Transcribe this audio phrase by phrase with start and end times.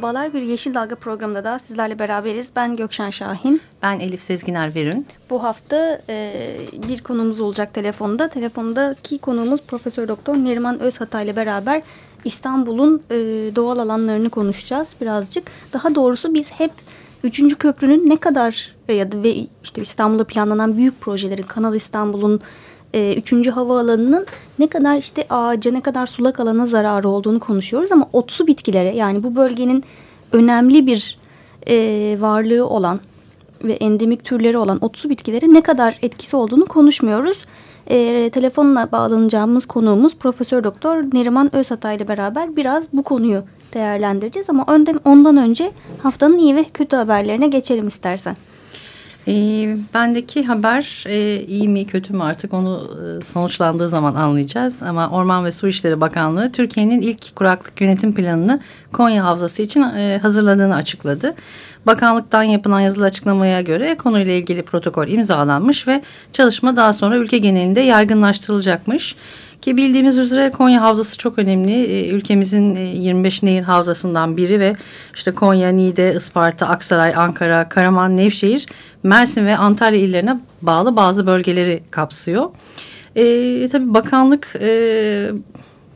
[0.00, 2.52] Merhabalar, bir Yeşil Dalga programında da sizlerle beraberiz.
[2.56, 3.60] Ben Gökşen Şahin.
[3.82, 5.06] Ben Elif Sezginer Verün.
[5.30, 6.56] Bu hafta e,
[6.88, 8.28] bir konumuz olacak telefonda.
[8.28, 11.82] Telefondaki konuğumuz Profesör Doktor Neriman Özhatay ile beraber
[12.24, 13.16] İstanbul'un e,
[13.56, 15.50] doğal alanlarını konuşacağız birazcık.
[15.72, 16.72] Daha doğrusu biz hep
[17.24, 22.40] Üçüncü köprünün ne kadar ya da ve işte İstanbul'da planlanan büyük projelerin Kanal İstanbul'un
[22.94, 24.26] e, üçüncü havaalanının
[24.58, 29.22] ne kadar işte ağaca ne kadar sulak alana zararı olduğunu konuşuyoruz ama otsu bitkilere yani
[29.22, 29.84] bu bölgenin
[30.32, 31.18] önemli bir
[31.68, 33.00] e, varlığı olan
[33.64, 37.44] ve endemik türleri olan otsu bitkilere ne kadar etkisi olduğunu konuşmuyoruz.
[37.86, 43.42] E, telefonla bağlanacağımız konuğumuz Profesör Doktor Neriman Özhatay ile beraber biraz bu konuyu
[43.74, 48.36] değerlendireceğiz ama önden ondan önce haftanın iyi ve kötü haberlerine geçelim istersen.
[49.30, 54.82] E, bendeki haber e, iyi mi kötü mü artık onu e, sonuçlandığı zaman anlayacağız.
[54.82, 58.60] Ama Orman ve Su İşleri Bakanlığı Türkiye'nin ilk kuraklık yönetim planını
[58.92, 61.34] Konya Havzası için e, hazırladığını açıkladı.
[61.86, 67.80] Bakanlıktan yapılan yazılı açıklamaya göre konuyla ilgili protokol imzalanmış ve çalışma daha sonra ülke genelinde
[67.80, 69.16] yaygınlaştırılacakmış.
[69.60, 71.72] Ki bildiğimiz üzere Konya Havzası çok önemli.
[71.72, 74.76] Ee, ülkemizin 25 e, nehir havzasından biri ve
[75.14, 78.66] işte Konya, Niğde, Isparta, Aksaray, Ankara, Karaman, Nevşehir,
[79.02, 82.50] Mersin ve Antalya illerine bağlı bazı bölgeleri kapsıyor.
[83.16, 85.30] E, tabii bakanlık e,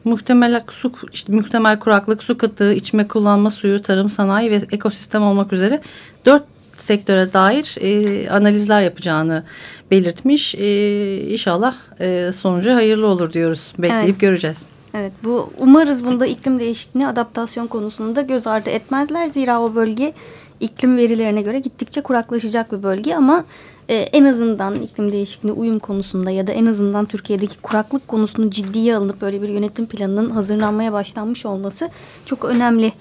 [0.04, 5.52] muhtemel su işte muhtemel kuraklık, su kıtlığı, içme kullanma suyu, tarım sanayi ve ekosistem olmak
[5.52, 5.80] üzere
[6.26, 9.44] dört sektöre dair e, analizler yapacağını
[9.90, 10.54] belirtmiş.
[10.54, 13.72] E, inşallah e, sonucu hayırlı olur diyoruz.
[13.78, 14.20] Bekleyip evet.
[14.20, 14.66] göreceğiz.
[14.94, 19.26] Evet bu umarız bunda iklim değişikliğine adaptasyon konusunda göz ardı etmezler.
[19.26, 20.12] Zira o bölge
[20.60, 23.44] iklim verilerine göre gittikçe kuraklaşacak bir bölge ama
[23.88, 28.96] e, en azından iklim değişikliğine uyum konusunda ya da en azından Türkiye'deki kuraklık konusunu ciddiye
[28.96, 31.90] alınıp böyle bir yönetim planının hazırlanmaya başlanmış olması
[32.26, 32.92] çok önemli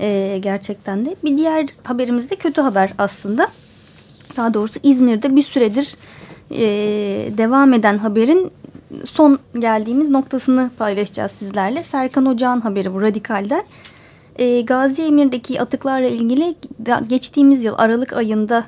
[0.00, 1.16] e, gerçekten de.
[1.24, 3.48] Bir diğer haberimiz de kötü haber aslında.
[4.36, 5.94] Daha doğrusu İzmir'de bir süredir
[6.50, 6.58] e,
[7.38, 8.50] devam eden haberin
[9.04, 11.84] son geldiğimiz noktasını paylaşacağız sizlerle.
[11.84, 13.62] Serkan Ocağan haberi bu Radikal'den.
[14.36, 16.54] E, Gazi Emir'deki atıklarla ilgili
[17.08, 18.64] geçtiğimiz yıl Aralık ayında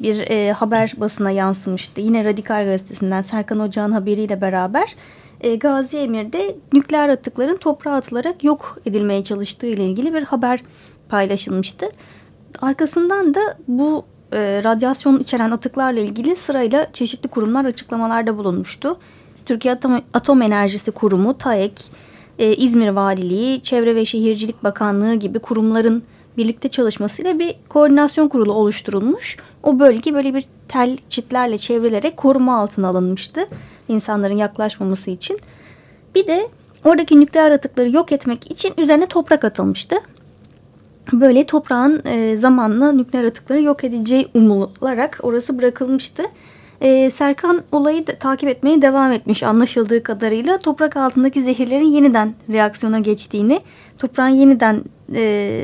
[0.00, 2.00] bir e, haber basına yansımıştı.
[2.00, 4.94] Yine Radikal Gazetesi'nden Serkan Ocağan haberiyle beraber
[5.40, 10.62] e, Gazi Emir'de nükleer atıkların toprağa atılarak yok edilmeye çalıştığı ile ilgili bir haber
[11.08, 11.86] paylaşılmıştı.
[12.62, 18.98] Arkasından da bu e, radyasyon içeren atıklarla ilgili sırayla çeşitli kurumlar açıklamalarda bulunmuştu.
[19.46, 21.72] Türkiye Atom, Atom Enerjisi Kurumu, TAEK,
[22.38, 26.02] e, İzmir Valiliği, Çevre ve Şehircilik Bakanlığı gibi kurumların
[26.36, 29.36] birlikte çalışmasıyla bir koordinasyon kurulu oluşturulmuş.
[29.62, 33.46] O bölge böyle bir tel çitlerle çevrilerek koruma altına alınmıştı
[33.90, 35.38] insanların yaklaşmaması için.
[36.14, 36.48] Bir de
[36.84, 39.96] oradaki nükleer atıkları yok etmek için üzerine toprak atılmıştı.
[41.12, 46.22] Böyle toprağın e, zamanla nükleer atıkları yok edileceği umularak orası bırakılmıştı.
[46.80, 52.98] E, Serkan olayı da, takip etmeye devam etmiş anlaşıldığı kadarıyla toprak altındaki zehirlerin yeniden reaksiyona
[52.98, 53.60] geçtiğini,
[53.98, 54.84] toprağın yeniden
[55.14, 55.62] e,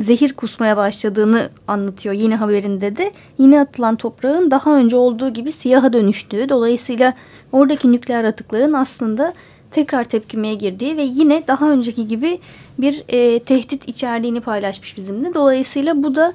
[0.00, 3.12] zehir kusmaya başladığını anlatıyor yine haberinde de.
[3.38, 7.14] Yine atılan toprağın daha önce olduğu gibi siyaha dönüştüğü dolayısıyla
[7.52, 9.32] oradaki nükleer atıkların aslında
[9.70, 12.38] tekrar tepkimeye girdiği ve yine daha önceki gibi
[12.78, 15.34] bir e, tehdit içerdiğini paylaşmış bizimle.
[15.34, 16.32] Dolayısıyla bu da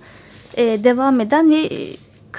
[0.58, 1.94] e, devam eden ve e,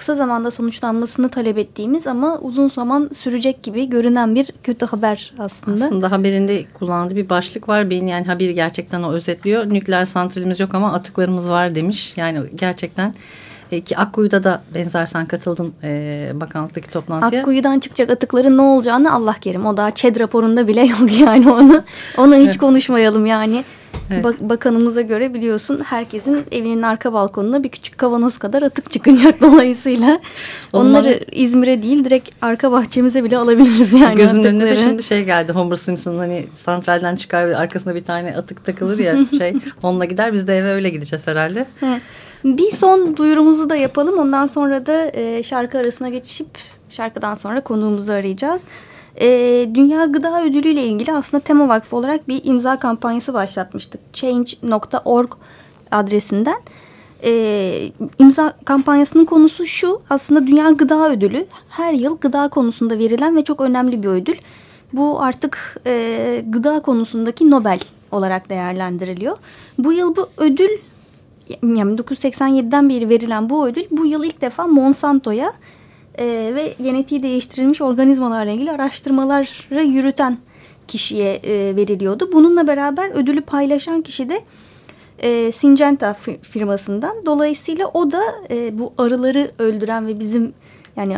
[0.06, 5.84] kısa zamanda sonuçlanmasını talep ettiğimiz ama uzun zaman sürecek gibi görünen bir kötü haber aslında.
[5.84, 7.90] Aslında haberinde kullandığı bir başlık var.
[7.90, 9.70] Benim yani haberi gerçekten o özetliyor.
[9.70, 12.16] Nükleer santralimiz yok ama atıklarımız var demiş.
[12.16, 13.14] Yani gerçekten
[13.72, 17.40] e, ki Akkuyu'da da benzer sen katıldın e, bakanlıktaki toplantıya.
[17.40, 19.66] Akkuyu'dan çıkacak atıkların ne olacağını Allah kerim.
[19.66, 21.82] O da ÇED raporunda bile yok yani onu.
[22.18, 23.64] Onu hiç konuşmayalım yani.
[24.10, 24.24] Evet.
[24.24, 30.20] Bak bakanımıza göre biliyorsun herkesin evinin arka balkonuna bir küçük kavanoz kadar atık çıkacak dolayısıyla
[30.72, 34.16] onları İzmir'e değil direkt arka bahçemize bile alabiliriz yani.
[34.16, 38.36] Gözümün önüne de şimdi şey geldi Homer Simpson hani santralden çıkar ve arkasına bir tane
[38.36, 41.66] atık takılır ya şey onunla gider biz de eve öyle gideceğiz herhalde.
[42.44, 46.48] Bir son duyurumuzu da yapalım ondan sonra da e, şarkı arasına geçişip
[46.88, 48.62] şarkıdan sonra konuğumuzu arayacağız.
[49.20, 49.26] E,
[49.74, 54.00] Dünya Gıda Ödülü ile ilgili aslında Tema Vakfı olarak bir imza kampanyası başlatmıştık.
[54.12, 55.32] Change.org
[55.90, 56.62] adresinden.
[57.24, 63.44] E, imza kampanyasının konusu şu aslında Dünya Gıda Ödülü her yıl gıda konusunda verilen ve
[63.44, 64.36] çok önemli bir ödül.
[64.92, 67.80] Bu artık e, gıda konusundaki Nobel
[68.12, 69.36] olarak değerlendiriliyor.
[69.78, 70.70] Bu yıl bu ödül
[71.62, 75.52] yani 1987'den beri verilen bu ödül bu yıl ilk defa Monsanto'ya
[76.18, 76.24] e,
[76.54, 80.38] ve genetiği değiştirilmiş organizmalarla ilgili araştırmaları yürüten
[80.88, 82.30] kişiye e, veriliyordu.
[82.32, 84.40] Bununla beraber ödülü paylaşan kişi de
[85.18, 87.26] e, Syngenta firmasından.
[87.26, 90.54] Dolayısıyla o da e, bu arıları öldüren ve bizim
[90.96, 91.16] yani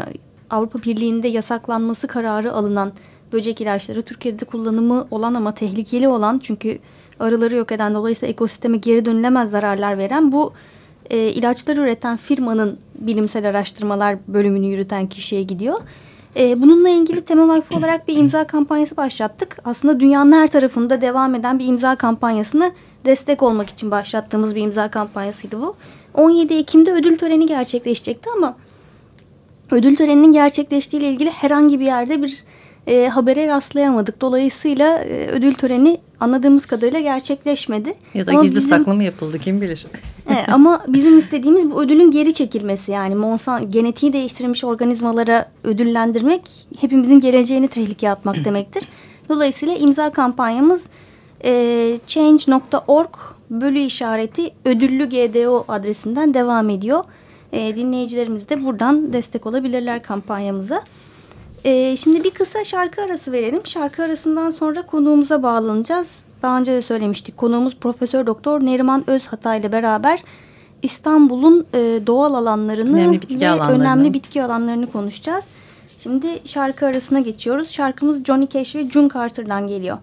[0.51, 2.93] Avrupa Birliği'nde yasaklanması kararı alınan
[3.33, 6.79] böcek ilaçları Türkiye'de kullanımı olan ama tehlikeli olan çünkü
[7.21, 10.53] arıları yok eden dolayısıyla ekosisteme geri dönülemez zararlar veren bu
[11.11, 15.81] e, ilaçları üreten firmanın bilimsel araştırmalar bölümünü yürüten kişiye gidiyor.
[16.37, 19.59] E, bununla ilgili Tema Vakfı olarak bir imza kampanyası başlattık.
[19.65, 22.73] Aslında dünyanın her tarafında devam eden bir imza kampanyasını
[23.05, 25.77] destek olmak için başlattığımız bir imza kampanyasıydı bu.
[26.15, 28.57] 17 Ekim'de ödül töreni gerçekleşecekti ama
[29.71, 32.45] ödül töreninin gerçekleştiği ile ilgili herhangi bir yerde bir
[32.87, 34.21] e, habere rastlayamadık.
[34.21, 37.95] Dolayısıyla e, ödül töreni anladığımız kadarıyla gerçekleşmedi.
[38.15, 39.87] Ya da ama gizli bizim, saklı mı yapıldı kim bilir.
[40.29, 46.43] Evet, ama bizim istediğimiz bu ödülün geri çekilmesi yani Monsanto genetiği değiştirilmiş organizmalara ödüllendirmek
[46.81, 48.85] hepimizin geleceğini tehlikeye atmak demektir.
[49.29, 50.87] Dolayısıyla imza kampanyamız
[51.45, 53.15] e, change.org
[53.51, 57.05] bölü işareti ödüllü GDO adresinden devam ediyor.
[57.53, 60.83] E, dinleyicilerimiz de buradan destek olabilirler kampanyamıza.
[61.65, 63.61] Ee, şimdi bir kısa şarkı arası verelim.
[63.67, 66.25] Şarkı arasından sonra konuğumuza bağlanacağız.
[66.43, 67.37] Daha önce de söylemiştik.
[67.37, 70.23] Konuğumuz Profesör Doktor Neriman Özhata ile beraber
[70.83, 73.83] İstanbul'un e, doğal alanlarını önemli bitki ve alanlarını.
[73.83, 75.45] önemli bitki alanlarını konuşacağız.
[75.99, 77.71] Şimdi şarkı arasına geçiyoruz.
[77.71, 79.99] Şarkımız Johnny Cash ve June Carter'dan geliyor.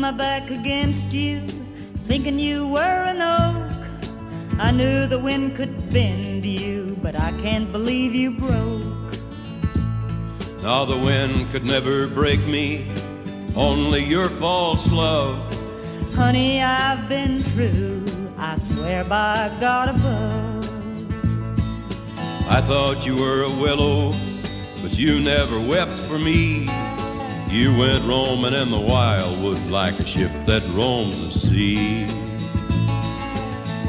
[0.00, 1.46] My back against you,
[2.06, 4.58] thinking you were an oak.
[4.58, 9.12] I knew the wind could bend you, but I can't believe you broke.
[10.62, 12.90] Now the wind could never break me,
[13.54, 15.36] only your false love.
[16.14, 18.02] Honey, I've been true,
[18.38, 20.66] I swear by God above.
[22.48, 24.14] I thought you were a willow,
[24.82, 26.68] but you never wept for me.
[27.50, 32.04] You went roaming in the wildwood like a ship that roams the sea.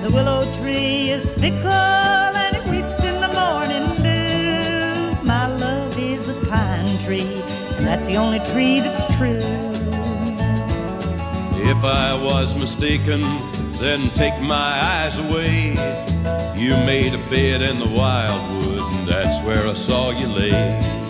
[0.02, 5.24] The willow tree is fickle and it weeps in the morning dew.
[5.24, 7.22] My love is a pine tree,
[7.78, 9.38] and that's the only tree that's true.
[11.64, 13.22] If I was mistaken,
[13.78, 15.74] then take my eyes away.
[16.58, 21.01] You made a bed in the wildwood, and that's where I saw you lay.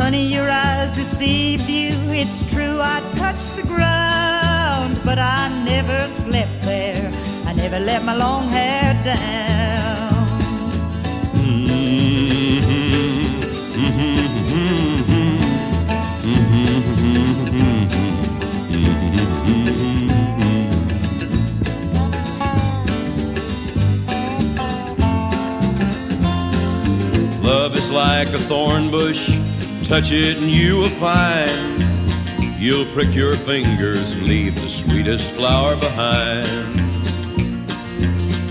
[0.00, 1.90] Honey, your eyes deceived you.
[2.08, 7.12] It's true, I touched the ground, but I never slept there.
[7.44, 9.50] I never let my long hair down.
[27.44, 29.49] Love is like a thorn bush
[29.90, 31.82] touch it and you will find
[32.60, 36.76] you'll prick your fingers and leave the sweetest flower behind.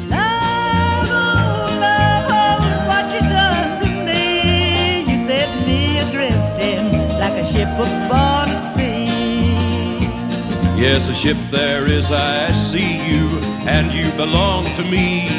[0.09, 5.09] Love, oh, love, oh, what you done to me.
[5.09, 6.59] You set me adrift
[7.21, 10.01] like a ship upon the sea.
[10.77, 13.29] Yes, a ship there is, I see you,
[13.65, 15.29] and you belong to me.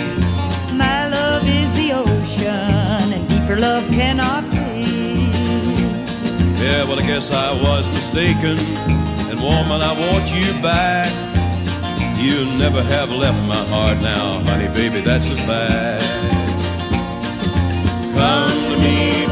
[0.72, 4.49] My love is the ocean, and deeper love cannot
[6.60, 8.58] yeah, well, I guess I was mistaken.
[9.30, 11.10] And woman, I want you back.
[12.18, 16.04] You never have left my heart now, honey, baby, that's a fact.
[18.14, 19.29] Come to me,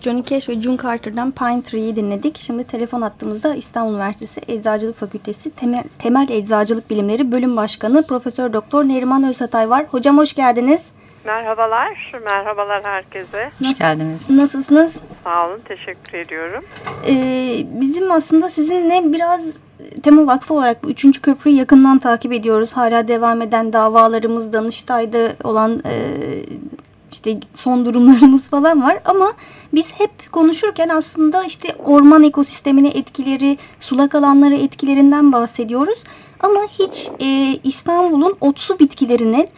[0.00, 2.38] Johnny Cash ve June Carter'dan Pine Tree'yi dinledik.
[2.38, 8.84] Şimdi telefon attığımızda İstanbul Üniversitesi Eczacılık Fakültesi Temel, Temel Eczacılık Bilimleri Bölüm Başkanı Profesör Doktor
[8.84, 9.86] Neriman Özatay var.
[9.90, 10.80] Hocam hoş geldiniz.
[11.24, 13.50] Merhabalar, merhabalar herkese.
[13.58, 14.30] Hoş geldiniz.
[14.30, 14.96] Nasılsınız?
[15.24, 16.64] Sağ olun, teşekkür ediyorum.
[17.06, 19.60] Ee, bizim aslında sizinle biraz
[20.02, 22.72] Tema Vakfı olarak bu üçüncü köprüyü yakından takip ediyoruz.
[22.72, 25.94] Hala devam eden davalarımız, Danıştay'da olan e,
[27.12, 29.00] işte son durumlarımız falan var.
[29.04, 29.32] Ama
[29.74, 35.98] biz hep konuşurken aslında işte orman ekosistemine etkileri, sulak alanlara etkilerinden bahsediyoruz.
[36.40, 39.48] Ama hiç e, İstanbul'un otsu bitkilerinin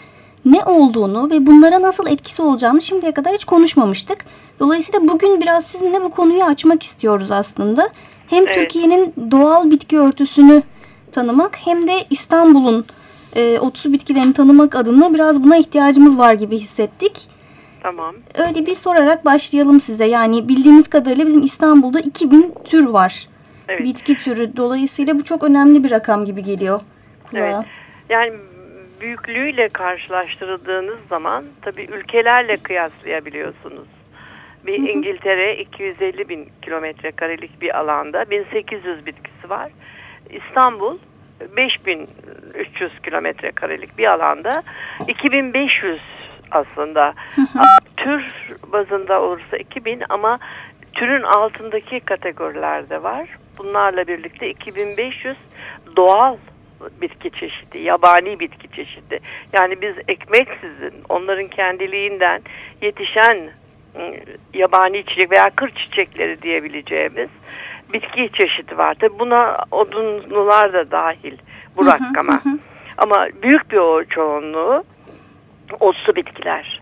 [0.45, 4.25] ne olduğunu ve bunlara nasıl etkisi olacağını şimdiye kadar hiç konuşmamıştık.
[4.61, 7.89] Dolayısıyla bugün biraz sizinle bu konuyu açmak istiyoruz aslında.
[8.27, 8.55] Hem Evet.
[8.55, 10.63] Türkiye'nin doğal bitki örtüsünü
[11.13, 12.85] tanımak hem de İstanbul'un
[13.37, 17.32] e, otsu bitkilerini tanımak adına biraz buna ihtiyacımız var gibi hissettik.
[17.83, 18.15] Tamam.
[18.35, 20.05] Öyle bir sorarak başlayalım size.
[20.05, 23.29] Yani bildiğimiz kadarıyla bizim İstanbul'da 2000 tür var.
[23.69, 23.85] Evet.
[23.85, 24.57] Bitki türü.
[24.57, 26.81] Dolayısıyla bu çok önemli bir rakam gibi geliyor
[27.31, 27.41] kulağa.
[27.41, 27.67] Evet.
[28.09, 28.33] Yani
[29.01, 33.89] büyüklüğüyle karşılaştırıldığınız zaman tabii ülkelerle kıyaslayabiliyorsunuz.
[34.67, 39.73] Bir İngiltere 250 bin kilometre karelik bir alanda 1800 bitkisi var.
[40.31, 40.99] İstanbul
[41.57, 44.63] 5300 kilometre karelik bir alanda
[45.09, 46.01] 2500
[46.57, 47.15] aslında.
[47.97, 48.33] Tür
[48.73, 50.39] bazında olursa 2000 ama
[50.93, 53.29] türün altındaki kategorilerde var.
[53.59, 55.37] Bunlarla birlikte 2500
[55.97, 56.37] doğal
[57.01, 59.21] bitki çeşidi, yabani bitki çeşidi.
[59.53, 62.43] Yani biz ekmeksizin onların kendiliğinden
[62.83, 63.37] yetişen
[63.97, 64.15] ıı,
[64.55, 67.29] yabani çiçek veya kır çiçekleri diyebileceğimiz
[67.93, 68.95] bitki çeşidi var.
[68.95, 71.39] Tabi buna odunlular da dahil
[71.77, 72.41] bu rakama.
[72.99, 74.85] Ama büyük bir çoğunluğu
[75.81, 76.81] otsu bitkiler.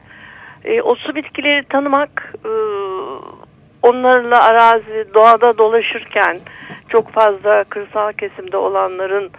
[0.64, 2.52] E, otsu bitkileri tanımak e,
[3.82, 6.38] onlarla arazi doğada dolaşırken
[6.88, 9.30] çok fazla kırsal kesimde olanların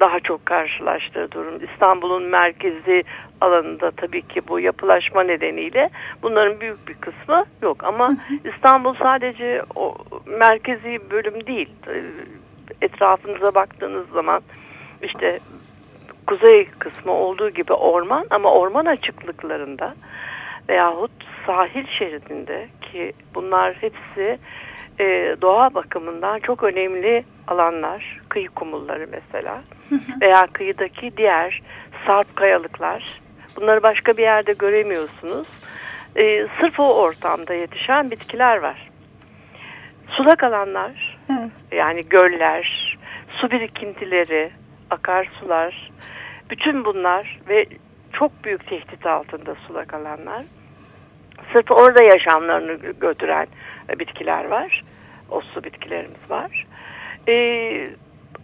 [0.00, 1.54] daha çok karşılaştığı durum.
[1.72, 3.02] İstanbul'un merkezi
[3.40, 5.90] alanında tabii ki bu yapılaşma nedeniyle
[6.22, 7.84] bunların büyük bir kısmı yok.
[7.84, 8.16] Ama
[8.54, 9.94] İstanbul sadece o
[10.26, 11.68] merkezi bölüm değil.
[11.88, 12.02] E,
[12.82, 14.40] Etrafınıza baktığınız zaman
[15.02, 15.38] işte
[16.26, 19.94] kuzey kısmı olduğu gibi orman ama orman açıklıklarında
[20.68, 21.10] veyahut
[21.46, 24.38] sahil şeridinde ki bunlar hepsi
[25.00, 28.20] e, doğa bakımından çok önemli alanlar.
[28.28, 29.62] Kıyı kumulları mesela
[30.20, 31.62] veya kıyıdaki diğer
[32.06, 33.20] sarp kayalıklar.
[33.56, 35.48] Bunları başka bir yerde göremiyorsunuz.
[36.16, 38.88] E, sırf o ortamda yetişen bitkiler var.
[40.08, 41.50] Sulak alanlar Evet.
[41.72, 42.96] yani göller,
[43.28, 44.50] su birikintileri,
[44.90, 45.90] akarsular,
[46.50, 47.66] bütün bunlar ve
[48.12, 50.42] çok büyük tehdit altında sulak alanlar.
[51.52, 53.46] Sırf orada yaşamlarını götüren
[53.98, 54.84] bitkiler var.
[55.30, 56.66] O su bitkilerimiz var.
[57.28, 57.90] Ee,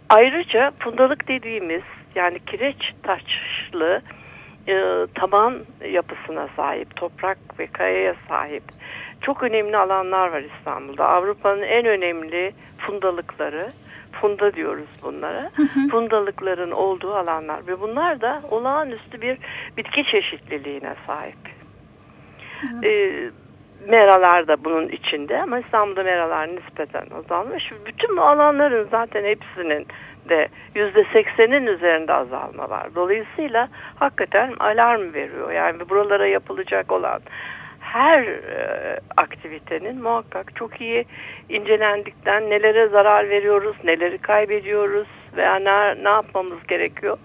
[0.09, 1.83] ayrıca fundalık dediğimiz
[2.15, 4.01] yani kireç taşlı
[4.67, 4.75] e,
[5.15, 5.59] taban
[5.91, 8.63] yapısına sahip, toprak ve kayaya sahip
[9.21, 11.07] çok önemli alanlar var İstanbul'da.
[11.07, 13.71] Avrupa'nın en önemli fundalıkları,
[14.21, 15.51] funda diyoruz bunlara,
[15.91, 19.37] fundalıkların olduğu alanlar ve bunlar da olağanüstü bir
[19.77, 21.37] bitki çeşitliliğine sahip.
[22.83, 23.29] Ee,
[23.87, 27.71] meralar da bunun içinde ama İstanbul'da meralar nispeten azalmış.
[27.85, 29.87] Bütün bu alanların zaten hepsinin
[30.29, 32.95] de yüzde seksenin üzerinde azalma var.
[32.95, 35.51] Dolayısıyla hakikaten alarm veriyor.
[35.51, 37.21] Yani buralara yapılacak olan
[37.93, 41.05] her e, aktivitenin muhakkak çok iyi
[41.49, 45.07] incelendikten nelere zarar veriyoruz, neleri kaybediyoruz
[45.37, 47.17] veya ne, ne yapmamız gerekiyor.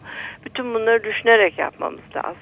[0.44, 2.40] Bütün bunları düşünerek yapmamız lazım.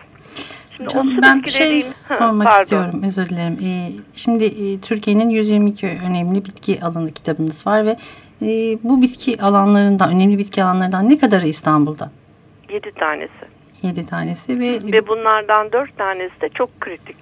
[0.77, 2.63] Şimdi Hocam, ben bir şey dediğim- sormak pardon.
[2.63, 3.59] istiyorum özür dilerim.
[3.65, 7.91] Ee, şimdi e, Türkiye'nin 122 önemli bitki alanı kitabınız var ve
[8.43, 12.11] e, bu bitki alanlarından önemli bitki alanlarından ne kadarı İstanbul'da?
[12.73, 13.47] Yedi tanesi.
[13.83, 17.17] 7 tanesi ve, Ve bunlardan dört tanesi de çok kritik.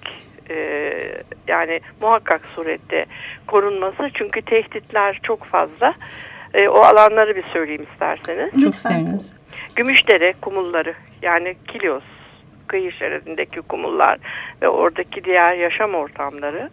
[0.49, 1.13] Ee,
[1.47, 3.05] yani muhakkak surette
[3.47, 4.09] korunması.
[4.13, 5.93] Çünkü tehditler çok fazla.
[6.53, 8.61] Ee, o alanları bir söyleyeyim isterseniz.
[8.61, 9.33] çok seviniriz.
[9.75, 12.03] Gümüşdere kumulları yani Kilyos
[12.67, 14.17] kıyı şeridindeki kumullar
[14.61, 16.69] ve oradaki diğer yaşam ortamları.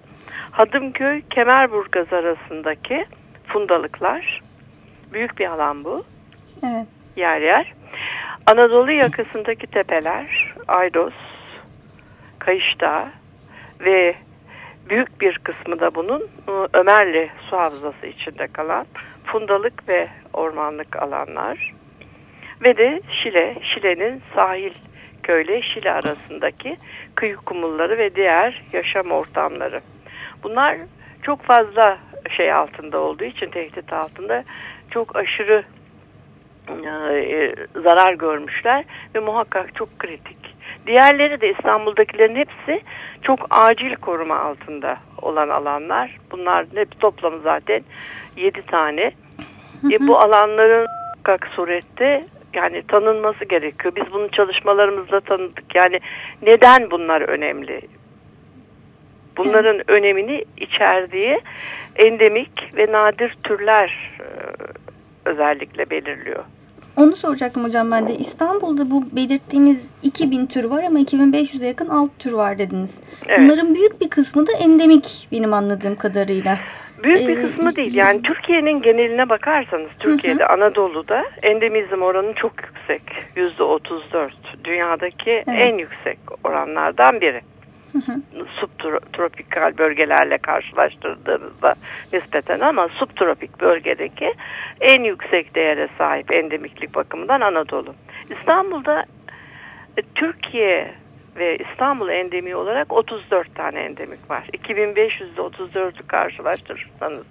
[0.51, 3.05] Hadımköy Kemerburgaz arasındaki
[3.47, 4.41] fundalıklar.
[5.13, 6.05] Büyük bir alan bu
[6.63, 6.87] Evet.
[7.17, 7.73] yer yer.
[8.47, 11.15] Anadolu yakasındaki tepeler, Aydos,
[12.39, 13.09] Kayışdağ
[13.85, 14.15] ve
[14.89, 18.87] büyük bir kısmı da bunun e, Ömerli su havzası içinde kalan
[19.25, 21.73] fundalık ve ormanlık alanlar.
[22.65, 24.75] Ve de Şile, Şile'nin sahil
[25.23, 26.77] köyle Şile arasındaki
[27.15, 29.81] kıyı kumulları ve diğer yaşam ortamları.
[30.43, 30.79] Bunlar
[31.23, 31.99] çok fazla
[32.37, 34.45] şey altında olduğu için tehdit altında
[34.91, 35.65] çok aşırı
[36.69, 38.85] e, zarar görmüşler
[39.15, 40.52] ve muhakkak çok kritik.
[40.87, 42.83] Diğerleri de İstanbul'dakilerin hepsi
[43.23, 46.17] çok acil koruma altında olan alanlar.
[46.31, 47.83] Bunlar hep toplamı zaten
[48.37, 49.13] 7 tane.
[49.93, 50.87] E, bu alanların
[51.23, 52.25] muhakkak surette
[52.55, 53.95] yani tanınması gerekiyor.
[53.97, 55.75] Biz bunu çalışmalarımızda tanıdık.
[55.75, 56.01] Yani
[56.43, 57.81] neden bunlar önemli?
[59.37, 59.91] Bunların evet.
[59.91, 61.41] önemini içerdiği
[61.97, 64.27] endemik ve nadir türler e,
[65.25, 66.45] özellikle belirliyor.
[66.97, 68.15] Onu soracaktım hocam ben de.
[68.15, 73.01] İstanbul'da bu belirttiğimiz 2000 tür var ama 2500'e yakın alt tür var dediniz.
[73.27, 73.41] Evet.
[73.41, 76.59] Bunların büyük bir kısmı da endemik benim anladığım kadarıyla.
[77.03, 77.95] Büyük bir ee, kısmı değil.
[77.95, 80.49] Yani Türkiye'nin geneline bakarsanız Türkiye'de, hı.
[80.49, 83.03] Anadolu'da endemizm oranı çok yüksek.
[83.37, 84.35] Yüzde 34.
[84.65, 85.67] Dünyadaki evet.
[85.67, 87.41] en yüksek oranlardan biri.
[88.61, 91.75] Subtropikal bölgelerle karşılaştırdığınızda
[92.13, 94.35] nispeten ama subtropik bölgedeki
[94.81, 97.95] en yüksek değere sahip endemiklik bakımından Anadolu.
[98.31, 99.05] İstanbul'da
[99.97, 100.95] e, Türkiye
[101.37, 104.45] ve İstanbul endemi olarak 34 tane endemik var.
[104.53, 107.27] 2500'de 34'ü karşılaştırırsanız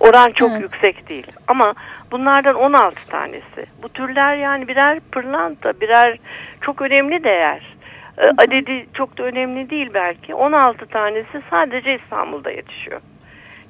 [0.00, 0.60] oran çok evet.
[0.60, 1.26] yüksek değil.
[1.48, 1.74] Ama
[2.10, 3.66] bunlardan 16 tanesi.
[3.82, 6.18] Bu türler yani birer pırlanta, birer
[6.60, 7.76] çok önemli değer.
[8.20, 10.34] Ee, adedi çok da önemli değil belki.
[10.34, 13.00] 16 tanesi sadece İstanbul'da yetişiyor.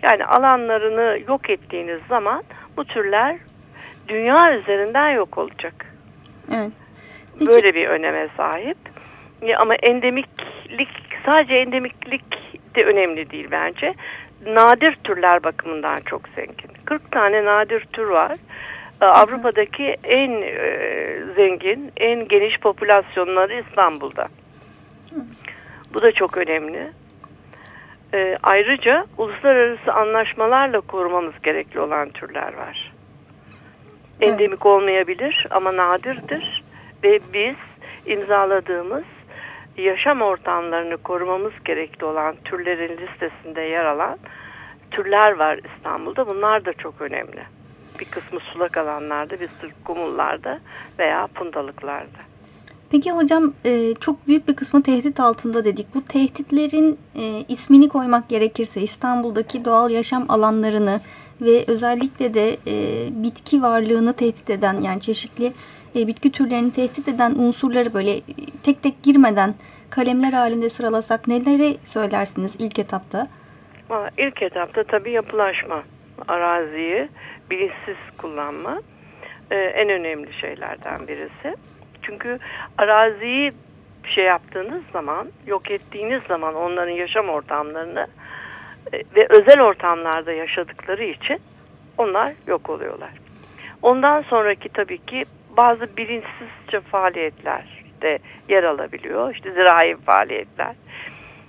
[0.02, 2.42] Yani alanlarını yok ettiğiniz zaman
[2.76, 3.37] bu türler
[4.09, 5.87] dünya üzerinden yok olacak.
[6.54, 6.71] Evet.
[7.38, 7.52] Peki.
[7.52, 8.78] Böyle bir öneme sahip.
[9.59, 10.88] Ama endemiklik
[11.26, 12.25] sadece endemiklik
[12.75, 13.95] de önemli değil bence.
[14.47, 16.71] Nadir türler bakımından çok zengin.
[16.85, 18.38] 40 tane nadir tür var.
[19.02, 24.28] Ee, Avrupa'daki en e, zengin, en geniş popülasyonları İstanbul'da.
[25.95, 26.92] Bu da çok önemli.
[28.14, 32.92] E, ayrıca uluslararası anlaşmalarla korumamız gerekli olan türler var.
[34.21, 34.66] Endemik evet.
[34.66, 36.64] olmayabilir ama nadirdir
[37.04, 37.56] ve biz
[38.06, 39.04] imzaladığımız
[39.76, 44.19] yaşam ortamlarını korumamız gerekli olan türlerin listesinde yer alan
[44.91, 46.26] türler var İstanbul'da.
[46.26, 47.59] Bunlar da çok önemli.
[48.00, 50.60] Bir kısmı sulak alanlarda, bir kısmı kumullarda
[50.99, 52.30] veya pundalıklarda.
[52.91, 55.95] Peki hocam e, çok büyük bir kısmı tehdit altında dedik.
[55.95, 61.00] Bu tehditlerin e, ismini koymak gerekirse İstanbul'daki doğal yaşam alanlarını
[61.41, 65.52] ve özellikle de e, bitki varlığını tehdit eden yani çeşitli
[65.97, 68.21] e, bitki türlerini tehdit eden unsurları böyle
[68.63, 69.54] tek tek girmeden
[69.91, 73.26] kalemler halinde sıralasak neleri söylersiniz ilk etapta?
[73.91, 75.82] Valla ilk etapta tabii yapılaşma,
[76.28, 77.09] araziyi
[77.50, 78.80] bilinçsiz kullanma
[79.50, 81.56] e, en önemli şeylerden birisi.
[82.02, 82.39] Çünkü
[82.78, 83.50] araziyi
[84.15, 88.06] şey yaptığınız zaman, yok ettiğiniz zaman onların yaşam ortamlarını
[88.93, 91.39] e, ve özel ortamlarda yaşadıkları için
[91.99, 93.11] onlar yok oluyorlar.
[93.83, 95.25] Ondan sonraki tabii ki
[95.56, 97.65] bazı bilinçsizce faaliyetler
[98.02, 99.35] de yer alabiliyor.
[99.35, 100.75] İşte zirai faaliyetler,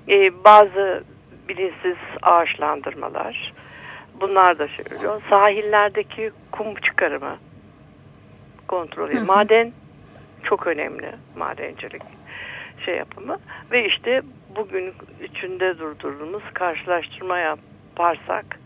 [0.10, 1.04] ee, bazı
[1.50, 3.54] bilinçsiz ağaçlandırmalar,
[4.22, 5.22] bunlar da şey oluyor.
[5.30, 7.38] Sahillerdeki kum çıkarımı
[8.68, 9.72] kontrolü, maden
[10.44, 12.04] çok önemli madencilik
[12.86, 13.38] şey yapımı.
[13.72, 14.22] Ve işte
[14.56, 18.60] bugün içinde durdurduğumuz karşılaştırma yaparsak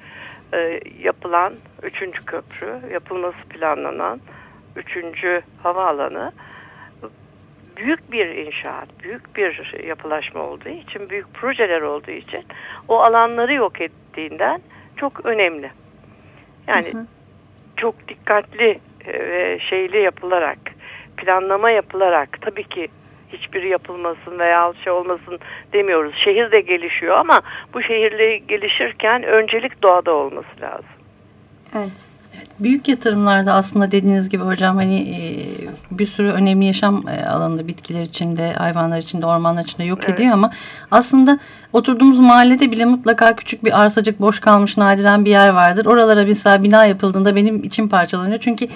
[0.53, 4.21] e, yapılan üçüncü köprü, yapılması planlanan
[4.75, 6.31] üçüncü havaalanı
[7.77, 12.43] büyük bir inşaat, büyük bir yapılaşma olduğu için, büyük projeler olduğu için
[12.87, 14.61] o alanları yok ettiğinden
[14.97, 15.71] çok önemli.
[16.67, 17.05] Yani hı hı.
[17.77, 20.57] çok dikkatli e, ve şeyli yapılarak
[21.17, 22.87] planlama yapılarak tabii ki
[23.29, 25.39] hiçbiri yapılmasın veya şey olmasın
[25.73, 26.15] demiyoruz.
[26.23, 27.41] Şehir de gelişiyor ama
[27.73, 30.85] bu şehirle gelişirken öncelik doğada olması lazım.
[31.75, 32.14] Evet.
[32.59, 35.19] Büyük yatırımlarda aslında dediğiniz gibi hocam hani e,
[35.91, 40.19] bir sürü önemli yaşam e, alanında bitkiler içinde, hayvanlar içinde, ormanlar içinde yok evet.
[40.19, 40.51] ediyor ama
[40.91, 41.39] aslında
[41.73, 45.85] oturduğumuz mahallede bile mutlaka küçük bir arsacık boş kalmış nadiren bir yer vardır.
[45.85, 48.39] Oralara mesela bina yapıldığında benim içim parçalanıyor.
[48.39, 48.67] Çünkü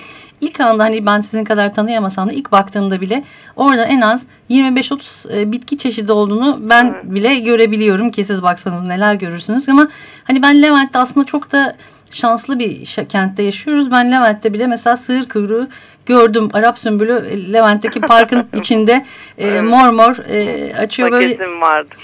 [0.41, 3.24] ilk anda hani ben sizin kadar tanıyamasam da ilk baktığımda bile
[3.56, 7.04] orada en az 25-30 e, bitki çeşidi olduğunu ben evet.
[7.04, 9.88] bile görebiliyorum ki siz baksanız neler görürsünüz ama
[10.24, 11.76] hani ben Levent'te aslında çok da
[12.12, 13.91] şanslı bir kentte yaşıyoruz.
[13.91, 15.67] Ben Levent'te bile mesela sığır kuyruğu
[16.06, 16.50] gördüm.
[16.54, 19.06] Arap sümbülü e, Levent'teki parkın içinde
[19.38, 21.62] e, mor mor e, açıyor böyle.
[21.62, 21.98] vardır.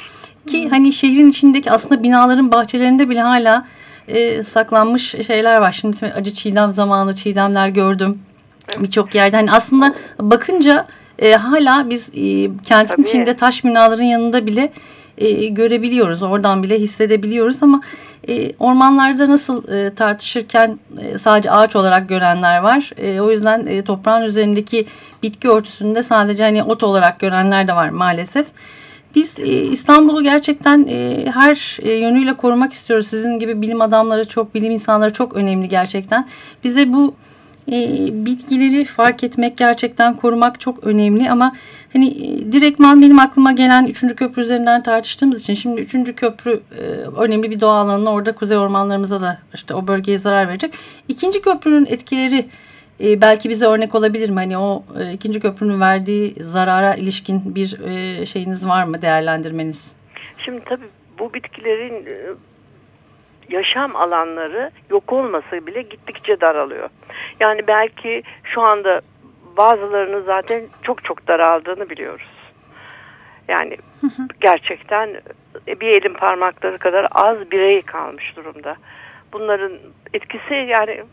[0.48, 3.66] Ki hani şehrin içindeki aslında binaların bahçelerinde bile hala
[4.08, 5.72] e, saklanmış şeyler var.
[5.72, 8.20] Şimdi acı çiğdem zamanı çiğdemler gördüm.
[8.80, 10.88] Birçok yerde hani aslında bakınca
[11.20, 13.08] e, hala biz e, kentin Tabii.
[13.08, 14.72] içinde taş binaların yanında bile
[15.18, 16.24] e, görebiliyoruz.
[16.24, 17.82] Oradan bile hissedebiliyoruz ama
[18.28, 22.92] e, ormanlarda nasıl e, tartışırken e, sadece ağaç olarak görenler var.
[22.98, 24.86] E, o yüzden e, toprağın üzerindeki
[25.24, 28.46] bitki örtüsünde sadece hani ot olarak görenler de var maalesef.
[29.16, 33.08] Biz e, İstanbul'u gerçekten e, her e, yönüyle korumak istiyoruz.
[33.08, 36.28] Sizin gibi bilim adamları çok, bilim insanları çok önemli gerçekten.
[36.64, 37.16] Bize bu
[37.72, 41.56] e, bitkileri fark etmek gerçekten korumak çok önemli ama
[41.94, 44.16] hani e, direktman benim aklıma gelen 3.
[44.16, 46.16] köprü üzerinden tartıştığımız için şimdi 3.
[46.16, 46.82] köprü e,
[47.18, 50.74] önemli bir doğa alanı orada kuzey ormanlarımıza da işte o bölgeye zarar verecek.
[51.08, 52.46] İkinci köprünün etkileri
[53.04, 54.36] e, belki bize örnek olabilir mi?
[54.36, 59.96] Hani o e, ikinci köprünün verdiği zarara ilişkin bir e, şeyiniz var mı değerlendirmeniz?
[60.38, 62.34] Şimdi tabii bu bitkilerin e,
[63.50, 66.90] yaşam alanları yok olmasa bile gittikçe daralıyor.
[67.40, 69.02] Yani belki şu anda
[69.58, 72.30] bazılarının zaten çok çok daraldığını biliyoruz.
[73.48, 74.28] Yani hı hı.
[74.42, 75.10] gerçekten
[75.68, 78.76] e, bir elin parmakları kadar az birey kalmış durumda.
[79.34, 79.72] Bunların
[80.14, 81.04] etkisi yani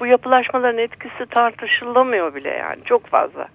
[0.00, 3.48] bu yapılaşmaların etkisi tartışılamıyor bile yani çok fazla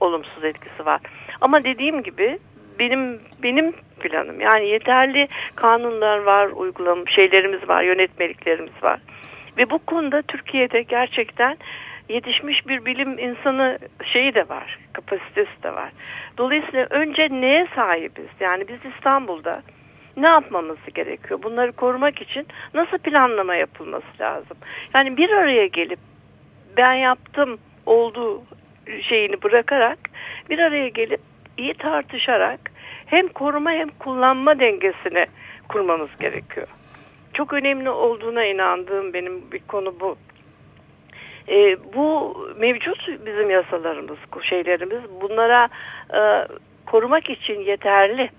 [0.00, 1.00] olumsuz etkisi var.
[1.40, 2.38] Ama dediğim gibi
[2.78, 9.00] benim benim planım yani yeterli kanunlar var, uygulam şeylerimiz var, yönetmeliklerimiz var.
[9.58, 11.56] Ve bu konuda Türkiye'de gerçekten
[12.08, 13.78] yetişmiş bir bilim insanı
[14.12, 15.90] şeyi de var, kapasitesi de var.
[16.38, 18.28] Dolayısıyla önce neye sahibiz?
[18.40, 19.62] Yani biz İstanbul'da
[20.16, 21.42] ne yapmamız gerekiyor?
[21.42, 24.56] Bunları korumak için nasıl planlama yapılması lazım?
[24.94, 25.98] Yani bir araya gelip
[26.76, 28.42] ben yaptım olduğu
[29.02, 29.98] şeyini bırakarak
[30.50, 31.20] bir araya gelip
[31.58, 32.60] iyi tartışarak
[33.06, 35.26] hem koruma hem kullanma dengesini
[35.68, 36.66] kurmamız gerekiyor.
[37.34, 40.16] Çok önemli olduğuna inandığım benim bir konu bu.
[41.48, 45.68] E, bu mevcut bizim yasalarımız, şeylerimiz bunlara
[46.14, 46.20] e,
[46.86, 48.30] korumak için yeterli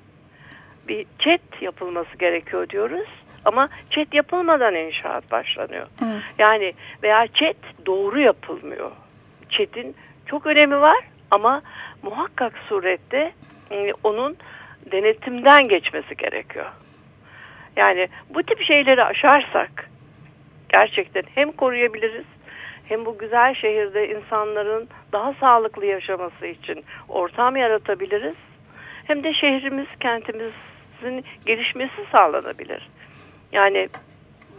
[0.88, 3.08] bir çet yapılması gerekiyor diyoruz.
[3.45, 5.88] Ama çet yapılmadan inşaat başlanıyor.
[6.04, 6.21] Evet.
[6.39, 6.73] Yani
[7.04, 8.91] veya çet doğru yapılmıyor.
[9.49, 10.97] Çetin çok önemi var
[11.32, 11.62] ama
[12.06, 13.32] muhakkak surette
[13.72, 14.38] e, onun
[14.91, 16.72] denetimden geçmesi gerekiyor.
[17.76, 19.89] Yani bu tip şeyleri aşarsak
[20.70, 22.26] gerçekten hem koruyabiliriz
[22.88, 28.36] hem bu güzel şehirde insanların daha sağlıklı yaşaması için ortam yaratabiliriz.
[29.08, 32.89] Hem de şehrimiz, kentimizin gelişmesi sağlanabilir.
[33.52, 33.89] Yani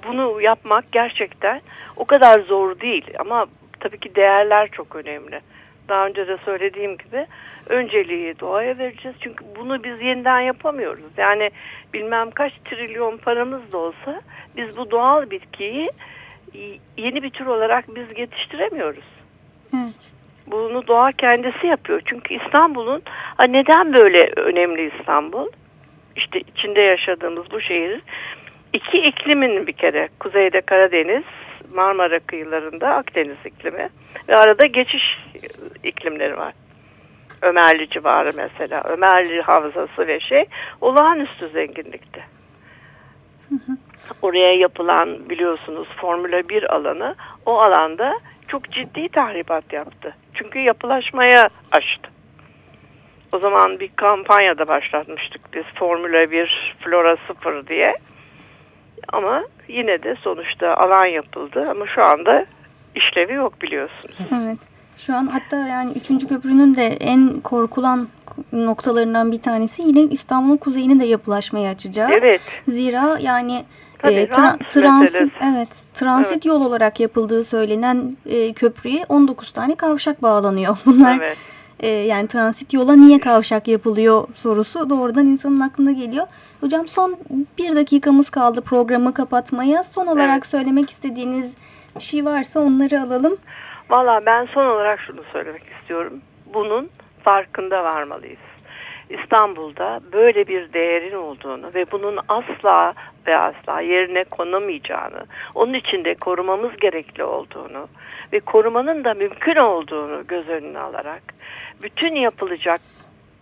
[0.07, 1.61] bunu yapmak gerçekten
[1.97, 3.47] o kadar zor değil ama
[3.81, 5.41] tabii ki değerler çok önemli.
[5.89, 7.27] Daha önce de söylediğim gibi
[7.69, 9.17] önceliği doğaya vereceğiz.
[9.21, 11.13] Çünkü bunu biz yeniden yapamıyoruz.
[11.17, 11.51] Yani
[11.95, 14.21] bilmem kaç trilyon paramız da olsa
[14.57, 15.91] biz bu doğal bitkiyi
[16.97, 19.05] yeni bir tür olarak biz yetiştiremiyoruz.
[19.71, 19.77] Hı.
[20.47, 22.03] Bunu doğa kendisi yapıyor.
[22.05, 23.03] Çünkü İstanbul'un
[23.49, 25.47] neden böyle önemli İstanbul?
[26.17, 28.01] İşte içinde yaşadığımız bu şehir
[28.73, 31.25] iki iklimin bir kere kuzeyde Karadeniz,
[31.75, 33.89] Marmara kıyılarında Akdeniz iklimi
[34.29, 35.19] ve arada geçiş
[35.83, 36.53] iklimleri var.
[37.43, 38.83] Ömerli civarı mesela.
[38.89, 40.45] Ömerli havzası ve şey
[40.81, 42.25] olağanüstü zenginlikte.
[44.23, 47.15] Oraya yapılan biliyorsunuz Formula 1 alanı
[47.47, 50.17] o alanda çok ciddi tahribat yaptı.
[50.35, 52.11] Çünkü yapılaşmaya açtı.
[53.35, 57.95] O zaman bir kampanya da başlatmıştık biz Formula 1 Flora 0 diye.
[59.13, 62.47] Ama yine de sonuçta alan yapıldı ama şu anda
[62.95, 64.17] işlevi yok biliyorsunuz.
[64.45, 64.59] Evet.
[64.97, 66.29] Şu an hatta yani 3.
[66.29, 68.09] köprünün de en korkulan
[68.53, 72.11] noktalarından bir tanesi yine İstanbul'un kuzeyini de yapılaşmaya açacağı.
[72.11, 72.41] Evet.
[72.69, 73.65] Zira yani
[73.99, 76.45] Tabii, e, tra transit evet transit evet.
[76.47, 80.79] yol olarak yapıldığı söylenen e, köprüye 19 tane kavşak bağlanıyor.
[80.87, 81.37] Bunlar evet.
[81.81, 86.27] E, yani transit yola niye kavşak yapılıyor sorusu doğrudan insanın aklına geliyor.
[86.61, 87.17] Hocam son
[87.59, 89.83] bir dakikamız kaldı programı kapatmaya.
[89.83, 90.47] Son olarak evet.
[90.47, 91.57] söylemek istediğiniz
[91.97, 93.37] bir şey varsa onları alalım.
[93.91, 96.21] Valla ben son olarak şunu söylemek istiyorum.
[96.55, 96.91] Bunun
[97.25, 98.39] farkında varmalıyız.
[99.11, 102.95] İstanbul'da böyle bir değerin olduğunu ve bunun asla
[103.27, 107.89] ve asla yerine konamayacağını, onun için de korumamız gerekli olduğunu
[108.33, 111.23] ve korumanın da mümkün olduğunu göz önüne alarak
[111.83, 112.81] bütün yapılacak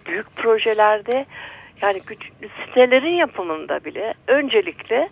[0.07, 1.27] büyük projelerde
[1.83, 2.01] yani
[2.64, 5.09] sitelerin yapımında bile öncelikle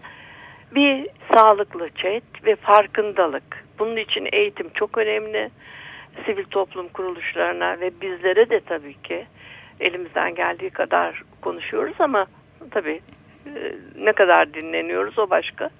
[0.75, 3.65] bir sağlıklı çet ve farkındalık.
[3.79, 5.51] Bunun için eğitim çok önemli.
[6.27, 9.27] Sivil toplum kuruluşlarına ve bizlere de tabii ki
[9.81, 12.27] elimizden geldiği kadar konuşuyoruz ama
[12.71, 13.01] tabii
[13.47, 15.71] e, ne kadar dinleniyoruz o başka.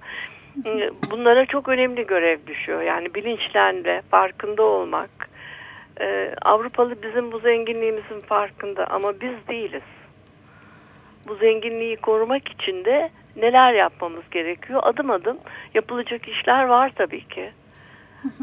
[0.65, 2.81] E, bunlara çok önemli görev düşüyor.
[2.81, 5.22] Yani bilinçlenme, farkında olmak.
[6.01, 9.83] Ee, Avrupalı bizim bu zenginliğimizin farkında ama biz değiliz.
[11.27, 14.79] bu zenginliği korumak için de neler yapmamız gerekiyor?
[14.83, 15.37] Adım adım
[15.73, 17.51] yapılacak işler var tabii ki.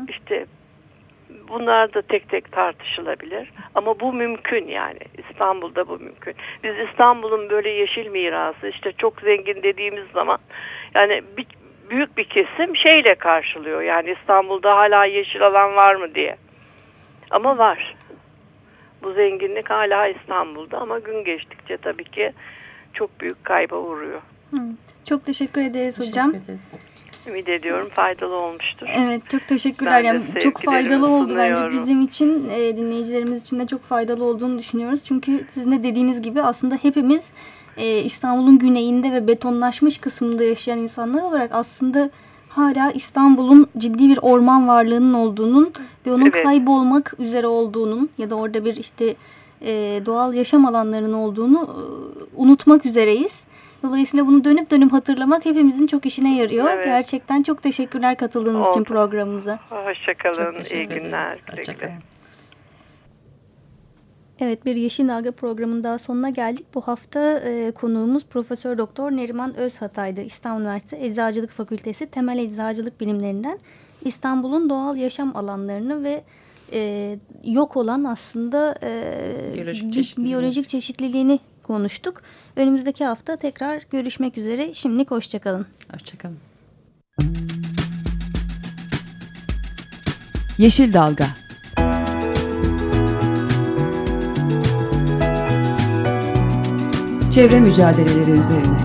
[0.09, 0.47] İşte
[1.49, 3.51] bunlar da tek tek tartışılabilir.
[3.75, 4.99] Ama bu mümkün yani.
[5.19, 6.35] İstanbul'da bu mümkün.
[6.65, 10.39] Biz İstanbul'un böyle yeşil mirası işte çok zengin dediğimiz zaman
[10.95, 11.47] yani bir,
[11.91, 13.83] büyük bir kesim şeyle karşılıyor.
[13.83, 16.37] Yani İstanbul'da hala yeşil alan var mı diye.
[17.31, 17.97] Ama var.
[19.03, 22.33] Bu zenginlik hala İstanbul'da ama gün geçtikçe tabii ki
[22.95, 24.21] çok büyük kayba uğruyor.
[25.09, 26.31] Çok teşekkür ederiz hocam.
[26.31, 26.73] Teşekkür ederiz.
[27.29, 28.87] Ümit ediyorum faydalı olmuştur.
[28.97, 30.03] Evet çok teşekkürler.
[30.03, 35.05] Yani çok faydalı oldu bence bizim için, e, dinleyicilerimiz için de çok faydalı olduğunu düşünüyoruz.
[35.05, 37.33] Çünkü sizin de dediğiniz gibi aslında hepimiz
[37.77, 42.11] e, İstanbul'un güneyinde ve betonlaşmış kısmında yaşayan insanlar olarak aslında
[42.51, 45.73] hala İstanbul'un ciddi bir orman varlığının olduğunun
[46.07, 46.43] ve onun Evet.
[46.43, 49.15] kaybolmak üzere olduğunun ya da orada bir işte
[49.63, 51.83] e, doğal yaşam alanlarının olduğunu e,
[52.37, 53.45] unutmak üzereyiz.
[53.83, 56.69] Dolayısıyla bunu dönüp dönüp hatırlamak hepimizin çok işine yarıyor.
[56.71, 56.85] Evet.
[56.85, 58.85] Gerçekten çok teşekkürler katıldığınız için Oldu.
[58.89, 59.59] programımıza.
[59.71, 60.55] Hoşçakalın.
[60.73, 61.39] İyi günler.
[61.57, 61.93] Hoşçakalın.
[64.41, 66.67] Evet bir Yeşil Dalga programının daha sonuna geldik.
[66.75, 70.21] Bu hafta e, konuğumuz Profesör Doktor Neriman Özhatay'dı.
[70.21, 73.59] İstanbul Üniversitesi Eczacılık Fakültesi Temel Eczacılık Bilimlerinden
[74.05, 76.25] İstanbul'un doğal yaşam alanlarını ve
[76.73, 80.31] e, yok olan aslında e, Biyolojik bi- çeşitliliğimiz.
[80.31, 82.23] biyolojik çeşitliliğini konuştuk.
[82.57, 84.75] Önümüzdeki hafta tekrar görüşmek üzere.
[84.75, 85.67] Şimdilik hoşçakalın.
[85.93, 86.39] Hoşçakalın.
[90.59, 91.27] Yeşil Dalga
[97.31, 98.79] Çevre mücadeleleri üzerine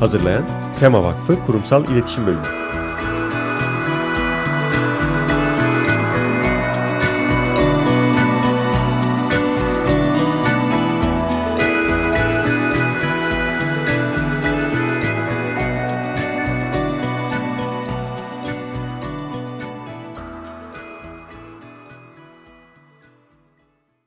[0.00, 0.42] Hazırlayan
[0.80, 2.46] Tema Vakfı Kurumsal İletişim Bölümü.